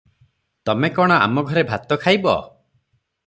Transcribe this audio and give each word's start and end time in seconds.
ତମେ 0.69 0.89
କଣ 0.99 1.17
ଆମଘରେ 1.25 1.63
ଭାତ 1.73 1.99
ଖାଇବ? 2.07 2.35